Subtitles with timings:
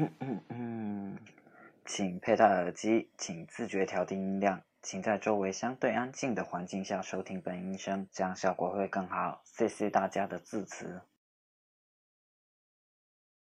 [0.00, 1.18] 嗯嗯嗯，
[1.84, 9.42] 请佩戴耳机，请自觉调低音量，请在周围相对安静的环境下收听本音声，这样效果会更好。
[9.44, 11.02] 谢谢大家的支持。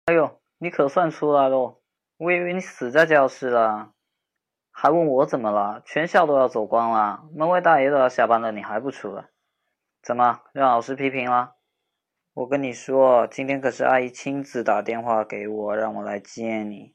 [0.06, 1.82] 哎呦，你可算出来喽！
[2.16, 3.92] 我以为你死在教室了，
[4.70, 5.82] 还问我怎么了？
[5.84, 9.28] 全校都要走光了，门卫大爷都要下班了，你还不出来？
[10.00, 11.56] 怎么让老师批评了？
[12.32, 16.94] 我跟你说，今天可是阿姨亲自打电话给我，让我来接你，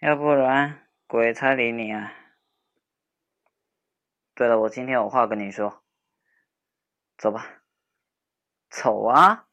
[0.00, 2.12] 要不然鬼才理你啊！
[4.34, 5.82] 对了，我今天有话跟你说，
[7.16, 7.62] 走吧。
[8.68, 9.46] 丑啊？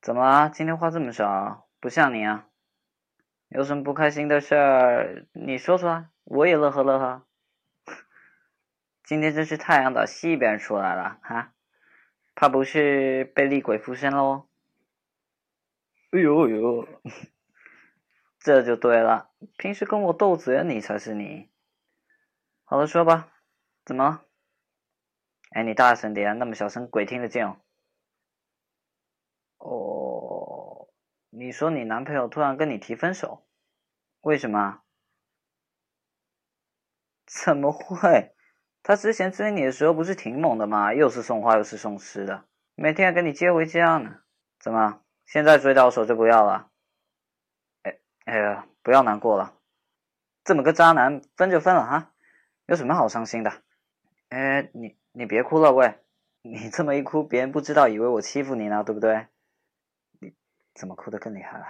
[0.00, 0.48] 怎么了？
[0.50, 2.48] 今天话这么少，不像你啊！
[3.48, 7.26] 有什么不开心的事儿，你说出来，我也乐呵乐呵。
[9.02, 11.52] 今天真是太阳打西边出来了，哈！
[12.34, 14.48] 怕不是被厉鬼附身喽？
[16.10, 16.88] 哎呦哎呦，
[18.38, 19.30] 这就对了。
[19.56, 21.50] 平时跟我斗嘴的你才是你。
[22.64, 23.32] 好了，说吧，
[23.84, 24.24] 怎么了？
[25.50, 27.56] 哎，你大声点，那么小声，鬼听得见哦。
[29.58, 30.88] 哦，
[31.30, 33.46] 你说你男朋友突然跟你提分手，
[34.22, 34.82] 为什么？
[37.24, 38.34] 怎么会？
[38.82, 40.92] 他之前追你的时候不是挺猛的吗？
[40.92, 42.44] 又是送花又是送吃的，
[42.74, 44.20] 每天还跟你接回家呢。
[44.58, 46.70] 怎么，现在追到手就不要了？
[47.82, 49.54] 哎哎呀，不要难过了，
[50.44, 52.12] 这么个渣男分就分了哈，
[52.66, 53.52] 有什么好伤心的？
[54.30, 56.00] 哎，你你别哭了喂，
[56.42, 59.28] 你这么一哭，别人不知道以为我欺负你呢，对不对？
[60.20, 60.34] 你
[60.74, 61.66] 怎么哭得更厉害了？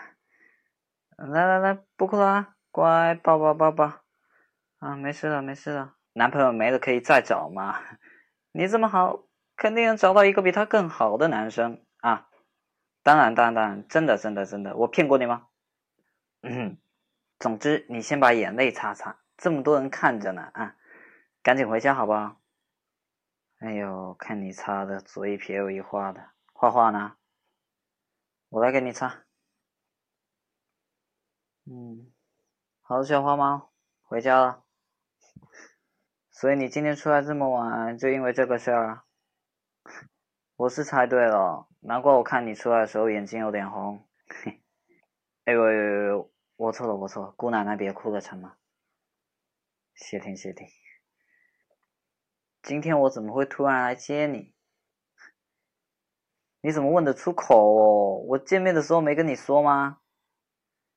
[1.16, 4.00] 来来来，不哭了，啊乖，抱抱抱抱，
[4.78, 5.94] 啊，没事了没事了。
[6.14, 7.80] 男朋友没了可以再找嘛？
[8.52, 9.24] 你这么好，
[9.56, 12.28] 肯定能找到一个比他更好的男生啊！
[13.02, 15.48] 当然，当然，当然，真的，真的，真的，我骗过你吗？
[16.42, 16.78] 嗯，
[17.38, 20.76] 总之你先把眼泪擦擦，这么多人看着呢啊！
[21.42, 22.40] 赶紧回家好不好？
[23.58, 27.16] 哎呦，看你擦的左一撇右一画的，画画呢？
[28.50, 29.24] 我来给你擦。
[31.64, 32.12] 嗯，
[32.82, 33.72] 好的，小花猫，
[34.02, 34.61] 回家了。
[36.42, 39.04] 所以你今天出来这么晚，就因为这个事儿？
[40.56, 44.08] 我是猜对了，难怪我看你出来的时候眼睛有点红。
[45.44, 48.56] 哎呦呦呦，我错了我错了，姑奶奶别哭了成吗？
[49.94, 50.64] 谢天谢地。
[52.60, 54.52] 今天我怎么会突然来接你？
[56.60, 57.54] 你怎么问得出口？
[57.56, 58.16] 哦？
[58.30, 60.00] 我见面的时候没跟你说吗？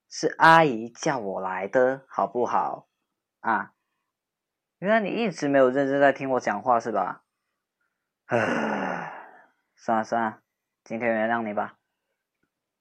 [0.09, 2.87] 是阿姨叫我来的，好不好？
[3.41, 3.74] 啊？
[4.79, 7.23] 原来你一直没有认真在听我讲话是吧？
[8.25, 9.13] 唉，
[9.75, 10.41] 算了算了，
[10.83, 11.79] 今天原谅你吧。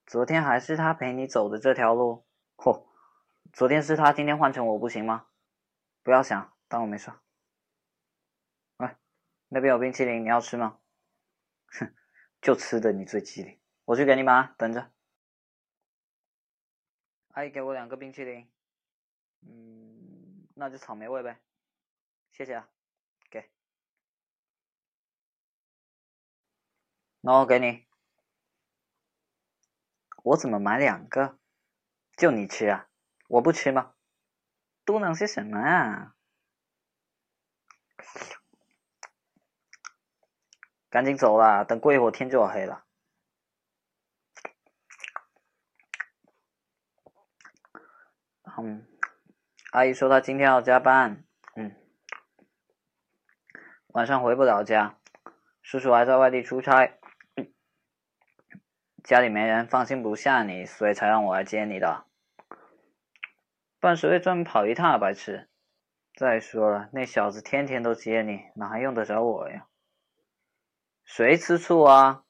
[0.05, 2.87] 昨天还是他陪你走的这条路，嚯！
[3.53, 5.29] 昨天是他，今天换成我不行吗？
[6.03, 7.15] 不要想，当我没说。
[8.79, 8.97] 喂，
[9.49, 10.79] 那边有冰淇淋，你要吃吗？
[11.79, 11.95] 哼，
[12.41, 14.91] 就吃的你最机灵，我去给你买，等着。
[17.29, 18.51] 阿姨给我两个冰淇淋，
[19.43, 21.39] 嗯，那就草莓味呗。
[22.37, 22.69] 谢谢啊，
[23.31, 23.49] 给，
[27.21, 27.87] 那我给你。
[30.25, 31.39] 我怎么买两个？
[32.17, 32.89] 就你吃啊？
[33.29, 33.95] 我不吃吗？
[34.85, 36.17] 嘟囔些什么啊？
[40.91, 42.85] 赶紧走啦，等过一会儿天就要黑了。
[48.59, 48.85] 嗯，
[49.71, 51.25] 阿姨说她今天要加班。
[53.95, 54.99] 晚上回不了家，
[55.63, 56.99] 叔叔还在外地出差，
[59.05, 62.05] 家里没人，放心不下你，所以才让我来接你的。
[63.79, 65.49] 办谁会专门跑一趟啊，白痴！
[66.17, 69.69] 再说了，那小子天天都接你，哪还用得着我呀？
[71.05, 72.25] 谁吃醋啊？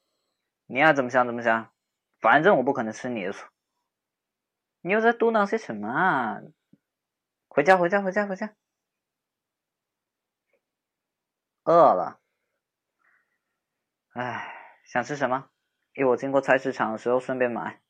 [0.66, 1.72] 你爱怎么想怎么想，
[2.20, 3.48] 反正我不可能吃你的醋。
[4.82, 6.43] 你又在嘟囔些什么啊？
[7.49, 8.55] 回家，回家，回家，回家。
[11.64, 12.20] 饿了，
[14.12, 15.49] 哎，想吃什么？
[15.94, 17.81] 一会儿经过菜市场的时候顺便买。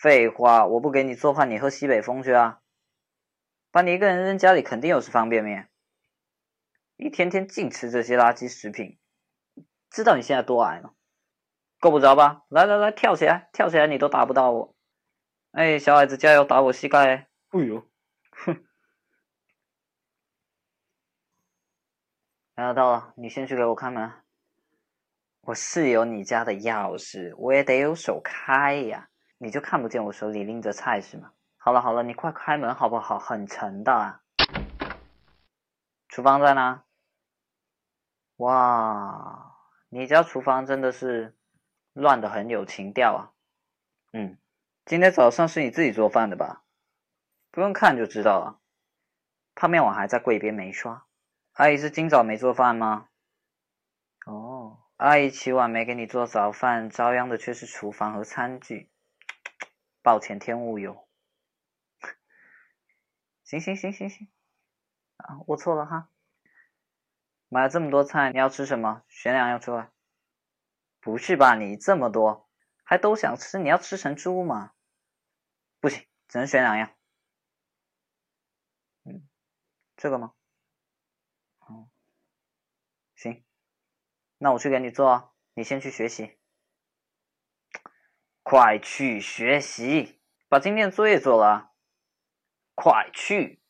[0.00, 2.60] 废话，我不给你做饭，你喝西北风去啊！
[3.70, 5.68] 把你一个人扔家里，肯定又是方便面。
[6.96, 8.98] 一天天净吃这些垃圾食品，
[9.90, 10.94] 知道你现在多矮吗？
[11.80, 12.44] 够不着吧？
[12.48, 14.76] 来来来，跳起来，跳起来，你都打不到我。
[15.50, 17.28] 哎，小矮子，加油，打我膝盖！
[17.50, 17.88] 哎呦，
[18.30, 18.64] 哼。
[22.70, 24.12] 到了，你先去给我开门。
[25.40, 29.08] 我是有你家的钥匙，我也得有手开呀。
[29.38, 31.32] 你就看不见我手里拎着菜是吗？
[31.56, 33.18] 好了好了，你快开门好不好？
[33.18, 34.20] 很沉的啊。
[36.08, 36.84] 厨房在哪？
[38.36, 39.56] 哇，
[39.88, 41.34] 你家厨房真的是
[41.94, 43.32] 乱的很有情调啊。
[44.12, 44.36] 嗯，
[44.84, 46.64] 今天早上是你自己做饭的吧？
[47.50, 48.60] 不用看就知道了。
[49.54, 51.06] 泡面碗还在柜边没刷。
[51.52, 53.10] 阿姨是今早没做饭吗？
[54.24, 58.90] 哦，阿姨起晚没给你做早饭，遭殃的却是厨房和餐具。
[60.00, 61.06] 抱歉，天物有。
[63.44, 64.32] 行行行行行，
[65.18, 66.08] 啊，我错了哈。
[67.50, 69.02] 买了这么多菜，你要吃什么？
[69.08, 69.90] 选两样出来。
[71.00, 72.48] 不是吧，你这么多，
[72.82, 73.58] 还都想吃？
[73.58, 74.72] 你要吃成猪吗？
[75.80, 76.90] 不行，只能选两样。
[79.04, 79.28] 嗯，
[79.96, 80.32] 这个吗？
[81.58, 81.88] 哦，
[83.14, 83.44] 行，
[84.42, 86.36] 那我去给你做，你先去学习。
[88.42, 91.70] 快去学习，把今天作业做了。
[92.74, 93.62] 快去！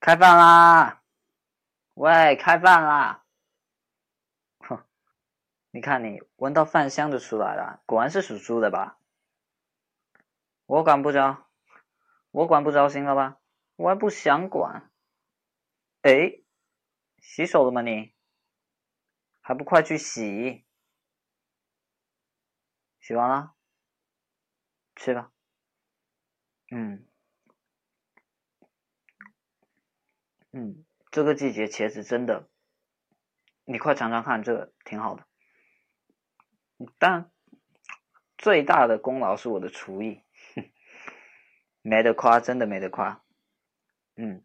[0.00, 1.04] 开饭啦！
[1.94, 3.24] 喂，开饭啦！
[4.58, 4.84] 哼，
[5.70, 8.98] 你看你闻到饭香就出来了，果然是属猪的吧？
[10.66, 11.48] 我管不着。
[12.30, 13.40] 我管不着，行了吧？
[13.76, 14.90] 我还不想管。
[16.02, 16.42] 哎，
[17.18, 17.80] 洗手了吗？
[17.82, 18.12] 你
[19.40, 20.64] 还不快去洗？
[22.98, 23.54] 洗完了，
[24.96, 25.30] 吃吧。
[26.70, 27.06] 嗯，
[30.52, 32.48] 嗯，这个季节茄子真的，
[33.64, 35.24] 你快尝尝看，这个挺好的。
[36.98, 37.30] 但
[38.36, 40.22] 最大的功劳是我的厨艺。
[41.86, 43.22] 没得夸，真的没得夸。
[44.16, 44.42] 嗯，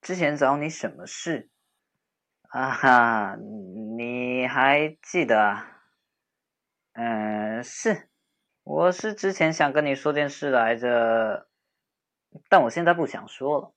[0.00, 1.48] 之前找你什么事？
[2.48, 3.36] 啊哈，
[3.96, 5.82] 你还记得啊？
[6.94, 8.10] 嗯，是，
[8.64, 11.48] 我是之前想跟你说件事来着，
[12.48, 13.74] 但我现在不想说了。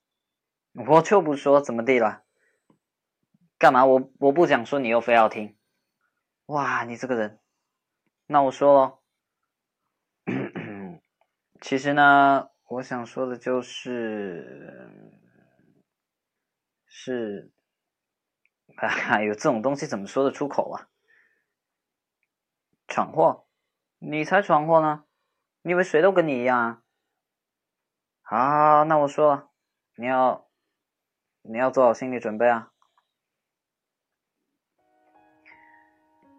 [0.89, 2.23] 我就不说，怎么地了？
[3.59, 3.85] 干嘛？
[3.85, 5.55] 我我不想说，你又非要听？
[6.47, 7.39] 哇，你这个人，
[8.25, 9.04] 那我说喽。
[11.67, 14.87] 其实呢，我想说的就是，
[16.85, 17.51] 是，
[18.77, 20.87] 哎有这种东西怎么说得出口啊？
[22.87, 23.47] 闯祸？
[23.97, 25.05] 你才闯祸呢！
[25.63, 26.83] 你以为谁都跟你一样啊？
[28.21, 29.49] 好，那我说了，
[29.95, 30.47] 你要，
[31.41, 32.71] 你要做好心理准备啊。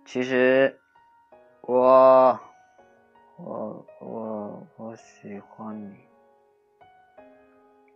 [0.05, 0.81] 其实，
[1.63, 2.41] 我。
[3.39, 4.36] 我我
[4.79, 5.97] 我喜欢你。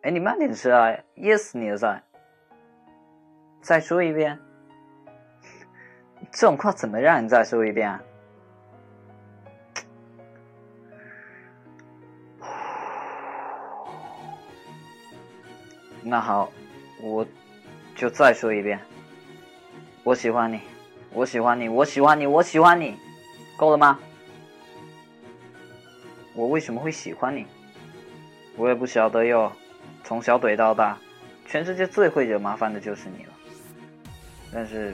[0.01, 1.77] 哎，你慢点吃啊，噎死你了！
[1.77, 2.03] 再
[3.61, 4.39] 再说一遍，
[6.33, 8.03] 这种话怎么让你再说一遍啊？
[16.03, 16.51] 那好，
[17.03, 17.27] 我
[17.95, 18.81] 就再说一遍，
[20.03, 20.63] 我喜欢你，
[21.13, 22.97] 我喜欢你，我喜欢你，我喜欢你，
[23.59, 24.01] 够了吗？
[26.51, 27.47] 为什么会喜欢你？
[28.57, 29.53] 我也不晓得哟。
[30.03, 30.99] 从小怼到大，
[31.47, 33.33] 全世界最会惹麻烦的就是你了。
[34.53, 34.93] 但是，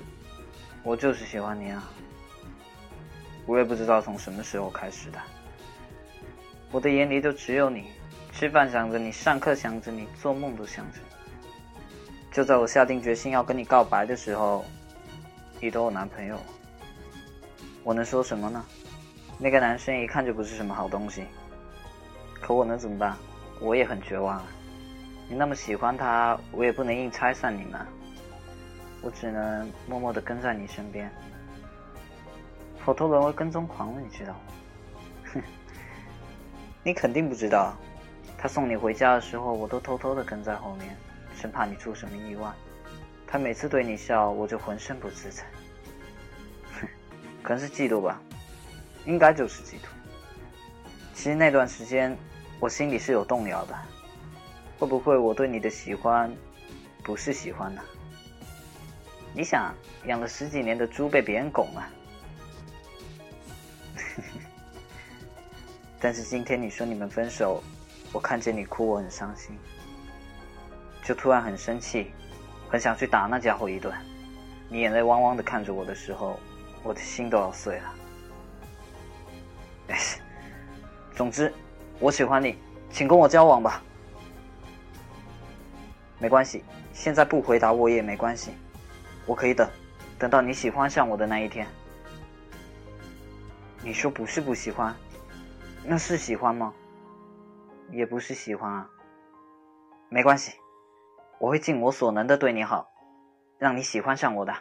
[0.82, 1.82] 我就是喜欢你啊。
[3.46, 5.18] 我也不知道从什么时候开始的，
[6.70, 7.86] 我的眼里就只有你。
[8.32, 11.46] 吃饭想着你，上课想着你，做梦都想着你。
[12.30, 14.62] 就在我下定决心要跟你告白的时候，
[15.58, 16.38] 你都有男朋友。
[17.82, 18.62] 我能说什么呢？
[19.38, 21.25] 那个男生一看就不是什么好东西，
[22.46, 23.16] 可我能怎么办？
[23.58, 24.46] 我也很绝望啊！
[25.28, 27.84] 你那么喜欢他，我也不能硬拆散你们，
[29.02, 31.10] 我只能默默的跟在你身边。
[32.84, 34.40] 我都沦为跟踪狂了，你知道吗？
[35.34, 35.42] 哼，
[36.84, 37.74] 你肯定不知道，
[38.38, 40.96] 他送你回家的时候，我都偷偷的跟在后面，
[41.34, 42.48] 生怕你出什么意外。
[43.26, 45.42] 他每次对你笑，我就浑身不自在。
[46.80, 46.86] 哼，
[47.42, 48.22] 可能是嫉妒吧。
[49.04, 49.88] 应该就是嫉妒。
[51.12, 52.16] 其实那段时间，
[52.58, 53.78] 我心里是有动摇的，
[54.78, 56.34] 会不会我对你的喜欢，
[57.02, 57.82] 不是喜欢呢？
[59.34, 59.75] 你想，
[60.06, 61.88] 养了十几年的猪被别人拱了，
[66.00, 67.62] 但是今天你说你们分手，
[68.12, 69.58] 我看见你哭，我很伤心，
[71.04, 72.10] 就突然很生气，
[72.70, 73.94] 很想去打那家伙一顿。
[74.70, 76.40] 你眼泪汪汪的看着我的时候，
[76.82, 77.94] 我的心都要碎了。
[81.14, 81.52] 总之，
[81.98, 82.58] 我喜欢你，
[82.90, 83.82] 请跟我交往吧。
[86.18, 88.52] 没关系，现在不回答我也没关系，
[89.26, 89.68] 我可以等，
[90.18, 91.66] 等到你喜欢上我的那一天。
[93.82, 94.94] 你说不是不喜欢，
[95.84, 96.72] 那是喜欢吗？
[97.90, 98.90] 也不是喜欢啊。
[100.08, 100.52] 没关系，
[101.38, 102.90] 我会尽我所能的对你好，
[103.58, 104.52] 让你喜欢上我的。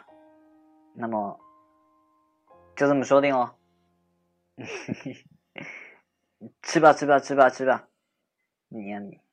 [0.94, 1.38] 那么，
[2.74, 3.56] 就这么说定了。
[6.62, 7.88] 吃吧，吃吧，吃吧，吃吧，
[8.68, 9.25] 你呀你。